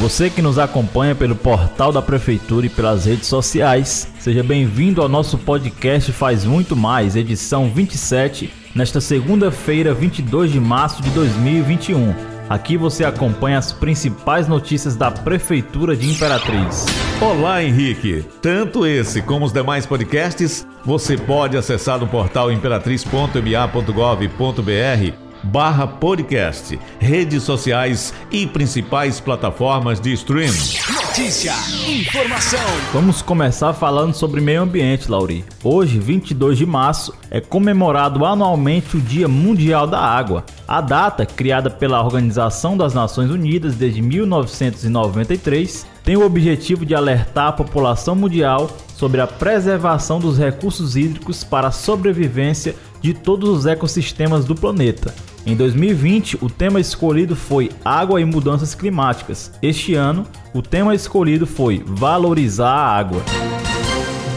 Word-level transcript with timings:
Você 0.00 0.30
que 0.30 0.40
nos 0.40 0.60
acompanha 0.60 1.12
pelo 1.12 1.34
portal 1.34 1.90
da 1.90 2.00
Prefeitura 2.00 2.66
e 2.66 2.68
pelas 2.68 3.04
redes 3.04 3.26
sociais, 3.26 4.08
seja 4.20 4.44
bem-vindo 4.44 5.02
ao 5.02 5.08
nosso 5.08 5.36
podcast 5.36 6.12
Faz 6.12 6.44
Muito 6.44 6.76
Mais, 6.76 7.16
edição 7.16 7.68
27, 7.68 8.48
nesta 8.76 9.00
segunda-feira, 9.00 9.92
22 9.92 10.52
de 10.52 10.60
março 10.60 11.02
de 11.02 11.10
2021. 11.10 12.14
Aqui 12.48 12.76
você 12.76 13.04
acompanha 13.04 13.58
as 13.58 13.72
principais 13.72 14.46
notícias 14.46 14.94
da 14.94 15.10
Prefeitura 15.10 15.96
de 15.96 16.08
Imperatriz. 16.08 16.86
Olá, 17.20 17.64
Henrique! 17.64 18.24
Tanto 18.40 18.86
esse 18.86 19.20
como 19.20 19.46
os 19.46 19.52
demais 19.52 19.84
podcasts 19.84 20.64
você 20.84 21.16
pode 21.16 21.56
acessar 21.56 21.98
no 21.98 22.06
portal 22.06 22.52
imperatriz.ma.gov.br 22.52 25.27
barra 25.42 25.86
podcast, 25.86 26.78
redes 26.98 27.42
sociais 27.42 28.12
e 28.30 28.46
principais 28.46 29.20
plataformas 29.20 30.00
de 30.00 30.12
streaming. 30.12 30.52
Notícia, 30.92 31.52
informação. 31.88 32.60
Vamos 32.92 33.22
começar 33.22 33.72
falando 33.72 34.14
sobre 34.14 34.40
meio 34.40 34.62
ambiente, 34.62 35.10
Lauri. 35.10 35.44
Hoje, 35.64 35.98
22 35.98 36.58
de 36.58 36.66
março, 36.66 37.14
é 37.30 37.40
comemorado 37.40 38.24
anualmente 38.24 38.96
o 38.96 39.00
Dia 39.00 39.26
Mundial 39.26 39.86
da 39.86 39.98
Água. 39.98 40.44
A 40.66 40.80
data, 40.80 41.26
criada 41.26 41.70
pela 41.70 42.02
Organização 42.02 42.76
das 42.76 42.94
Nações 42.94 43.30
Unidas 43.30 43.74
desde 43.74 44.02
1993, 44.02 45.86
tem 46.04 46.16
o 46.16 46.24
objetivo 46.24 46.86
de 46.86 46.94
alertar 46.94 47.48
a 47.48 47.52
população 47.52 48.14
mundial 48.14 48.70
sobre 48.94 49.20
a 49.20 49.26
preservação 49.26 50.18
dos 50.18 50.38
recursos 50.38 50.96
hídricos 50.96 51.44
para 51.44 51.68
a 51.68 51.72
sobrevivência 51.72 52.74
de 53.00 53.14
todos 53.14 53.50
os 53.50 53.66
ecossistemas 53.66 54.44
do 54.44 54.54
planeta. 54.54 55.14
Em 55.46 55.56
2020, 55.56 56.38
o 56.42 56.50
tema 56.50 56.80
escolhido 56.80 57.34
foi 57.34 57.70
Água 57.84 58.20
e 58.20 58.24
Mudanças 58.24 58.74
Climáticas. 58.74 59.52
Este 59.62 59.94
ano, 59.94 60.26
o 60.52 60.60
tema 60.60 60.94
escolhido 60.94 61.46
foi 61.46 61.82
Valorizar 61.86 62.70
a 62.70 62.98
Água. 62.98 63.22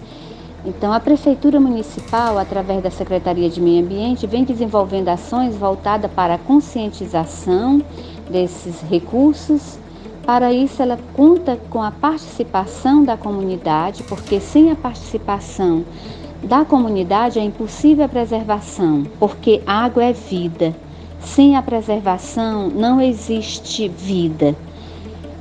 Então, 0.63 0.93
a 0.93 0.99
Prefeitura 0.99 1.59
Municipal, 1.59 2.37
através 2.37 2.83
da 2.83 2.91
Secretaria 2.91 3.49
de 3.49 3.59
Meio 3.59 3.83
Ambiente, 3.83 4.27
vem 4.27 4.43
desenvolvendo 4.43 5.09
ações 5.09 5.55
voltadas 5.55 6.11
para 6.11 6.35
a 6.35 6.37
conscientização 6.37 7.81
desses 8.29 8.81
recursos. 8.81 9.79
Para 10.25 10.51
isso, 10.51 10.81
ela 10.81 10.97
conta 11.13 11.55
com 11.69 11.83
a 11.83 11.91
participação 11.91 13.03
da 13.03 13.15
comunidade, 13.15 14.01
porque 14.03 14.39
sem 14.39 14.71
a 14.71 14.75
participação 14.75 15.85
da 16.41 16.65
comunidade 16.65 17.37
é 17.37 17.43
impossível 17.43 18.05
a 18.05 18.09
preservação, 18.09 19.03
porque 19.19 19.61
água 19.67 20.03
é 20.03 20.13
vida. 20.13 20.75
Sem 21.19 21.55
a 21.55 21.61
preservação 21.61 22.69
não 22.69 22.99
existe 22.99 23.87
vida. 23.87 24.55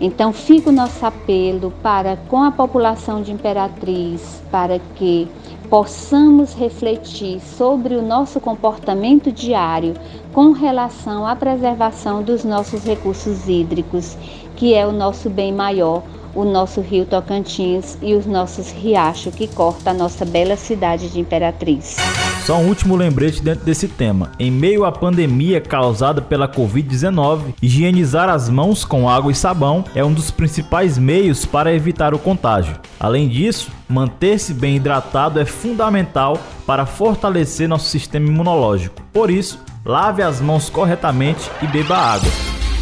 Então 0.01 0.33
fica 0.33 0.69
o 0.69 0.73
nosso 0.73 1.07
apelo 1.07 1.73
para 1.83 2.17
com 2.29 2.43
a 2.43 2.51
população 2.51 3.23
de 3.23 3.33
Imperatriz, 3.33 4.43
para 4.51 4.79
que 4.97 5.29
possamos 5.71 6.55
refletir 6.55 7.41
sobre 7.41 7.95
o 7.95 8.03
nosso 8.03 8.39
comportamento 8.39 9.33
diário 9.33 9.95
com 10.33 10.53
relação 10.53 11.27
à 11.27 11.35
preservação 11.35 12.23
dos 12.23 12.45
nossos 12.45 12.85
recursos 12.85 13.49
hídricos, 13.49 14.17
que 14.57 14.75
é 14.75 14.87
o 14.87 14.93
nosso 14.93 15.29
bem 15.29 15.53
maior, 15.53 16.03
o 16.35 16.45
nosso 16.45 16.81
rio 16.81 17.07
Tocantins 17.07 17.97
e 18.03 18.15
os 18.15 18.27
nossos 18.27 18.73
riachos 18.73 19.35
que 19.35 19.47
corta 19.47 19.91
a 19.91 19.95
nossa 19.95 20.25
bela 20.25 20.57
cidade 20.57 21.09
de 21.09 21.21
Imperatriz. 21.21 21.97
Só 22.45 22.59
um 22.59 22.69
último 22.69 22.97
lembrete 22.97 23.43
dentro 23.43 23.65
desse 23.65 23.89
tema. 23.89 24.33
Em 24.39 24.51
meio 24.51 24.85
à 24.85 24.93
pandemia 24.93 25.61
causada 25.61 26.21
pela 26.21 26.49
Covid-19, 26.49 27.55
higienizar 27.63 28.29
as 28.29 28.51
mãos 28.51 28.85
com 28.85 29.09
água 29.09 29.33
e 29.33 29.35
sabão 29.35 29.85
é 29.95 30.05
um 30.05 30.13
dos 30.13 30.31
principais 30.31 30.99
meios 30.99 31.47
para 31.47 31.75
evitar 31.75 32.13
o 32.13 32.19
contágio. 32.19 32.77
Além 32.99 33.29
disso, 33.29 33.71
manter-se 33.89 34.53
bem 34.53 34.77
hidratado 34.77 35.41
é 35.41 35.45
fundamental 35.45 36.39
para 36.67 36.85
fortalecer 36.85 37.69
nosso 37.69 37.89
sistema 37.89 38.27
imunológico. 38.27 39.03
Por 39.13 39.31
isso, 39.31 39.59
lave 39.85 40.23
as 40.23 40.41
mãos 40.41 40.69
corretamente 40.69 41.51
e 41.63 41.67
beba 41.67 41.97
água. 41.97 42.31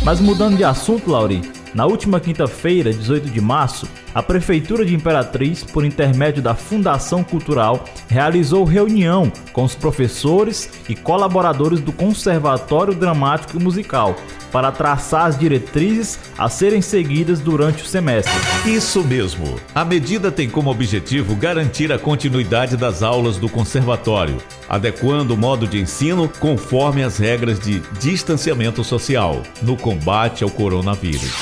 Mas 0.04 0.20
mudando 0.20 0.56
de 0.56 0.64
assunto, 0.64 1.10
Lauri, 1.10 1.40
na 1.74 1.86
última 1.86 2.20
quinta-feira, 2.20 2.92
18 2.92 3.30
de 3.30 3.40
março, 3.40 3.88
a 4.14 4.22
Prefeitura 4.22 4.84
de 4.84 4.94
Imperatriz, 4.94 5.64
por 5.64 5.84
intermédio 5.84 6.42
da 6.42 6.54
Fundação 6.54 7.24
Cultural, 7.24 7.84
realizou 8.08 8.64
reunião 8.64 9.32
com 9.52 9.64
os 9.64 9.74
professores 9.74 10.70
e 10.88 10.94
colaboradores 10.94 11.80
do 11.80 11.92
Conservatório 11.92 12.94
Dramático 12.94 13.58
e 13.58 13.62
Musical 13.62 14.14
para 14.52 14.70
traçar 14.70 15.26
as 15.26 15.38
diretrizes 15.38 16.18
a 16.36 16.48
serem 16.48 16.82
seguidas 16.82 17.40
durante 17.40 17.82
o 17.82 17.86
semestre. 17.86 18.32
Isso 18.66 19.02
mesmo. 19.02 19.58
A 19.74 19.84
medida 19.84 20.30
tem 20.30 20.48
como 20.48 20.70
objetivo 20.70 21.34
garantir 21.34 21.90
a 21.90 21.98
continuidade 21.98 22.76
das 22.76 23.02
aulas 23.02 23.38
do 23.38 23.48
conservatório, 23.48 24.36
adequando 24.68 25.34
o 25.34 25.36
modo 25.36 25.66
de 25.66 25.80
ensino 25.80 26.28
conforme 26.28 27.02
as 27.02 27.16
regras 27.16 27.58
de 27.58 27.80
distanciamento 27.98 28.84
social 28.84 29.42
no 29.62 29.76
combate 29.76 30.44
ao 30.44 30.50
coronavírus. 30.50 31.32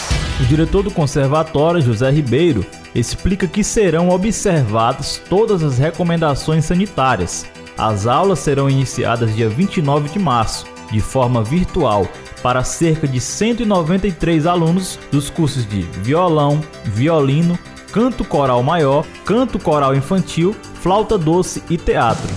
O 0.41 0.45
diretor 0.45 0.83
do 0.83 0.91
conservatório, 0.91 1.83
José 1.83 2.11
Ribeiro, 2.11 2.65
explica 2.95 3.47
que 3.47 3.63
serão 3.63 4.09
observadas 4.09 5.21
todas 5.29 5.63
as 5.63 5.77
recomendações 5.79 6.65
sanitárias. 6.65 7.45
As 7.77 8.07
aulas 8.07 8.39
serão 8.39 8.69
iniciadas 8.69 9.35
dia 9.35 9.49
29 9.49 10.09
de 10.09 10.19
março, 10.19 10.67
de 10.91 11.01
forma 11.01 11.43
virtual 11.45 12.09
para 12.43 12.65
cerca 12.65 13.07
de 13.07 13.21
193 13.21 14.47
alunos 14.47 14.99
dos 15.11 15.31
cursos 15.31 15.67
de 15.67 15.83
violão, 16.03 16.61
violino, 16.85 17.59
canto 17.93 18.25
coral 18.25 18.63
maior, 18.63 19.05
canto 19.25 19.59
coral 19.59 19.95
infantil, 19.95 20.55
flauta 20.75 21.19
doce 21.19 21.63
e 21.69 21.77
teatro. 21.77 22.29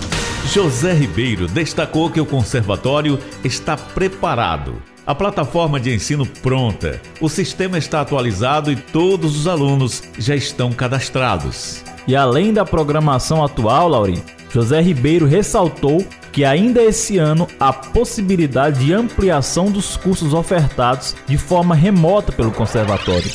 José 0.52 0.94
Ribeiro 0.94 1.48
destacou 1.48 2.10
que 2.10 2.20
o 2.20 2.26
conservatório 2.26 3.18
está 3.44 3.78
preparado. 3.78 4.76
A 5.06 5.14
plataforma 5.14 5.80
de 5.80 5.94
ensino 5.94 6.26
pronta, 6.26 7.02
o 7.20 7.28
sistema 7.28 7.78
está 7.78 8.02
atualizado 8.02 8.72
e 8.72 8.76
todos 8.76 9.38
os 9.38 9.48
alunos 9.48 10.04
já 10.18 10.36
estão 10.36 10.72
cadastrados. 10.72 11.84
E 12.08 12.16
além 12.16 12.54
da 12.54 12.64
programação 12.66 13.44
atual, 13.44 13.88
Laurim, 13.90 14.22
José 14.50 14.82
Ribeiro 14.82 15.26
ressaltou 15.26 16.06
que 16.34 16.44
ainda 16.44 16.82
esse 16.82 17.20
ano 17.20 17.48
há 17.60 17.72
possibilidade 17.72 18.84
de 18.84 18.92
ampliação 18.92 19.72
dos 19.72 19.96
cursos 19.96 20.34
ofertados 20.34 21.16
de 21.28 21.38
forma 21.38 21.76
remota 21.76 22.32
pelo 22.32 22.52
conservatório. 22.52 23.30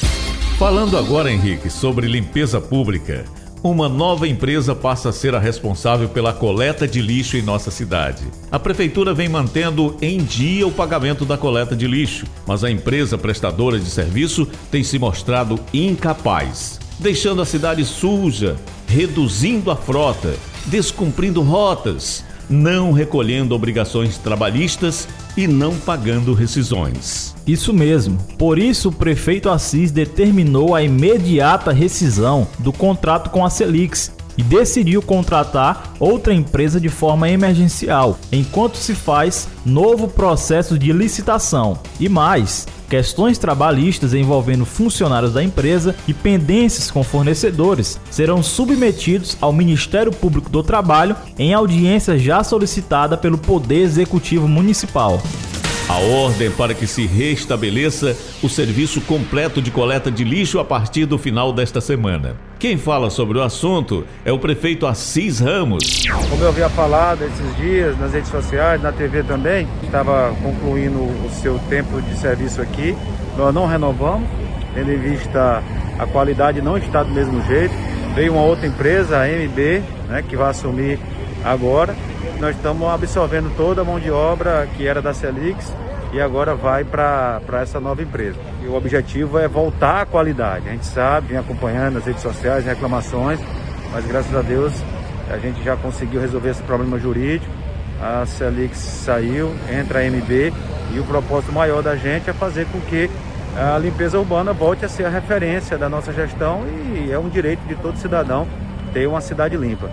Falando 0.59 0.99
agora, 0.99 1.31
Henrique, 1.31 1.71
sobre 1.71 2.09
limpeza 2.09 2.61
pública. 2.61 3.25
uma 3.61 3.89
nova 3.89 4.27
empresa 4.29 4.73
passa 4.73 5.09
a 5.09 5.13
ser 5.13 5.35
a 5.35 5.39
responsável 5.39 6.09
pela 6.09 6.33
coleta 6.33 6.87
de 6.87 7.01
lixo 7.01 7.37
em 7.37 7.43
nossa 7.43 7.73
cidade. 7.73 8.25
A 8.53 8.59
prefeitura 8.59 9.13
vem 9.13 9.29
mantendo 9.29 9.97
em 10.01 10.19
dia 10.19 10.67
o 10.67 10.73
pagamento 10.73 11.25
da 11.25 11.37
coleta 11.37 11.75
de 11.75 11.87
lixo, 11.87 12.25
mas 12.47 12.63
a 12.63 12.71
empresa 12.71 13.19
prestadora 13.19 13.79
de 13.79 13.91
serviço 13.91 14.47
tem 14.71 14.85
se 14.85 14.97
mostrado 14.99 15.59
incapaz, 15.73 16.79
deixando 17.01 17.43
a 17.43 17.45
cidade 17.45 17.85
suja, 17.85 18.57
reduzindo 18.87 19.73
a 19.73 19.77
frota, 19.77 20.35
descumprindo 20.67 21.43
rotas, 21.43 22.25
não 22.49 22.93
recolhendo 22.93 23.55
obrigações 23.55 24.19
trabalhistas 24.19 25.09
e 25.37 25.47
não 25.47 25.77
pagando 25.77 26.35
rescisões. 26.35 27.35
Isso 27.47 27.73
mesmo. 27.73 28.19
Por 28.39 28.59
isso, 28.59 28.89
o 28.89 28.93
prefeito 28.93 29.49
Assis 29.49 29.91
determinou 29.91 30.75
a 30.75 30.83
imediata 30.83 31.73
rescisão 31.73 32.47
do 32.59 32.73
contrato 32.73 33.31
com 33.31 33.45
a 33.45 33.51
Celix 33.51 34.13
e 34.37 34.43
decidiu 34.43 35.03
contratar 35.03 35.95
outra 35.99 36.33
empresa 36.33 36.81
de 36.81 36.89
forma 36.89 37.29
emergencial, 37.29 38.17
enquanto 38.31 38.77
se 38.77 38.95
faz 38.95 39.49
novo 39.67 40.07
processo 40.07 40.79
de 40.79 40.93
licitação. 40.93 41.81
E 41.99 42.09
mais, 42.09 42.67
Questões 42.89 43.37
trabalhistas 43.37 44.15
envolvendo 44.15 44.65
funcionários 44.65 45.35
da 45.35 45.43
empresa 45.43 45.95
e 46.07 46.15
pendências 46.15 46.91
com 46.91 47.05
fornecedores 47.05 48.01
serão 48.11 48.43
submetidos 48.43 49.37
ao 49.41 49.53
Ministério 49.53 50.11
Público 50.11 50.49
do 50.49 50.63
Trabalho 50.63 51.15
em 51.39 51.53
audiência 51.53 52.19
já 52.19 52.43
solicitada 52.43 53.17
pelo 53.17 53.37
Poder 53.37 53.81
Executivo 53.81 54.49
Municipal 54.49 55.21
a 55.89 55.97
ordem 55.97 56.51
para 56.51 56.75
que 56.75 56.87
se 56.87 57.07
restabeleça 57.07 58.15
o 58.43 58.49
serviço 58.49 59.01
completo 59.01 59.63
de 59.63 59.71
coleta 59.71 60.11
de 60.11 60.23
lixo 60.23 60.59
a 60.59 60.65
partir 60.65 61.07
do 61.07 61.17
final 61.17 61.51
desta 61.51 61.81
semana. 61.81 62.37
Quem 62.59 62.77
fala 62.77 63.09
sobre 63.09 63.39
o 63.39 63.43
assunto 63.43 64.05
é 64.25 64.33
o 64.33 64.39
prefeito 64.39 64.85
Assis 64.85 65.39
Ramos. 65.39 66.05
Como 66.29 66.43
eu 66.43 66.49
havia 66.49 66.69
falado 66.69 67.23
esses 67.23 67.57
dias 67.57 67.97
nas 67.99 68.13
redes 68.13 68.31
sociais, 68.31 68.83
na 68.83 68.91
TV 68.91 69.23
também, 69.23 69.69
estava 69.85 70.35
concluindo 70.43 70.99
o 70.99 71.31
seu 71.41 71.57
tempo 71.69 72.03
de 72.03 72.17
serviço 72.19 72.61
aqui. 72.61 72.97
Nós 73.37 73.55
não 73.55 73.67
renovamos, 73.67 74.29
tendo 74.75 74.93
em 74.93 74.99
vista 74.99 75.63
a 76.01 76.07
qualidade 76.07 76.61
não 76.61 76.77
está 76.77 77.05
do 77.05 77.11
mesmo 77.11 77.41
jeito. 77.45 77.75
Veio 78.17 78.33
uma 78.33 78.43
outra 78.43 78.67
empresa, 78.67 79.19
a 79.19 79.29
MB, 79.29 79.83
né, 80.09 80.25
que 80.29 80.37
vai 80.37 80.51
assumir 80.51 80.99
agora 81.45 81.95
nós 82.41 82.55
estamos 82.55 82.89
absorvendo 82.89 83.53
toda 83.57 83.83
a 83.83 83.85
mão 83.85 83.99
de 83.99 84.11
obra 84.11 84.69
que 84.77 84.87
era 84.87 85.03
da 85.03 85.13
Celix 85.13 85.73
e 86.13 86.21
agora 86.21 86.55
vai 86.55 86.85
para 86.85 87.41
essa 87.61 87.79
nova 87.79 88.03
empresa. 88.03 88.39
E 88.63 88.67
o 88.67 88.75
objetivo 88.75 89.39
é 89.39 89.47
voltar 89.47 90.03
à 90.03 90.07
qualidade. 90.07 90.69
A 90.69 90.73
gente 90.73 90.87
sabe, 90.87 91.29
vem 91.29 91.39
acompanhando 91.39 91.99
as 91.99 92.05
redes 92.05 92.23
sociais, 92.23 92.65
reclamações, 92.65 93.41
mas 93.93 94.07
graças 94.07 94.35
a 94.35 94.43
Deus 94.43 94.73
a 95.31 95.37
gente 95.39 95.63
já 95.63 95.77
conseguiu 95.77 96.21
resolver 96.21 96.51
esse 96.51 96.63
problema 96.63 96.99
jurídico. 96.99 97.53
A 98.01 98.25
Celix 98.25 98.79
saiu, 98.79 99.55
entra 99.71 100.01
a 100.01 100.05
MB 100.05 100.53
e 100.95 101.01
o 101.01 101.05
propósito 101.05 101.53
maior 101.53 101.83
da 101.83 101.97
gente 101.97 102.31
é 102.31 102.33
fazer 102.33 102.67
com 102.67 102.81
que 102.83 103.11
a 103.57 103.77
limpeza 103.77 104.19
urbana 104.19 104.53
volte 104.53 104.85
a 104.85 104.89
ser 104.89 105.05
a 105.05 105.09
referência 105.09 105.77
da 105.77 105.89
nossa 105.89 106.13
gestão 106.13 106.63
e 106.67 107.11
é 107.11 107.19
um 107.19 107.29
direito 107.29 107.61
de 107.67 107.75
todo 107.75 107.99
cidadão 107.99 108.47
ter 108.93 109.07
uma 109.07 109.21
cidade 109.21 109.57
limpa. 109.57 109.91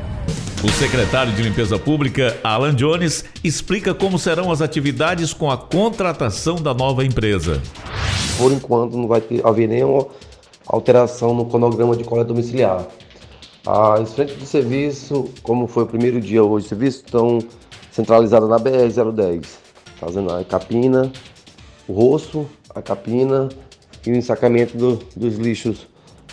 O 0.66 0.70
secretário 0.70 1.32
de 1.32 1.44
Limpeza 1.44 1.78
Pública, 1.78 2.40
Alan 2.44 2.74
Jones, 2.74 3.24
explica 3.44 3.94
como 3.94 4.18
serão 4.18 4.52
as 4.52 4.62
atividades 4.62 5.32
com 5.32 5.52
a 5.52 5.56
contratação 5.56 6.56
da 6.56 6.74
nova 6.74 7.06
empresa. 7.06 7.62
Por 8.36 8.52
enquanto, 8.52 8.98
não 8.98 9.08
vai 9.08 9.24
haver 9.44 9.70
nenhuma 9.70 10.08
alteração 10.66 11.36
no 11.36 11.46
cronograma 11.46 11.96
de 11.96 12.04
coleta 12.04 12.30
domiciliar. 12.30 12.84
As 13.64 14.14
frentes 14.16 14.40
de 14.40 14.46
serviço, 14.48 15.30
como 15.44 15.68
foi 15.68 15.84
o 15.84 15.88
primeiro 15.88 16.20
dia 16.20 16.44
hoje 16.44 16.64
de 16.64 16.70
serviço, 16.70 17.04
estão 17.06 17.38
centralizadas 17.92 18.50
na 18.50 18.60
BR-010, 18.60 19.46
fazendo 20.00 20.34
a 20.34 20.44
capina, 20.44 21.12
o 21.88 21.94
rosto, 21.94 22.50
a 22.74 22.82
capina 22.82 23.50
e 24.04 24.12
o 24.12 24.16
ensacamento 24.16 24.76
do, 24.76 25.00
dos 25.16 25.38
lixos 25.38 25.88